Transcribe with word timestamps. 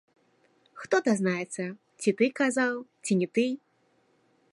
Хто 0.83 0.95
дазнаецца, 1.07 1.63
ці 2.05 2.09
ты 2.21 2.31
сказаў, 2.33 2.73
ці 3.05 3.11
не 3.21 3.27
ты? 3.39 3.47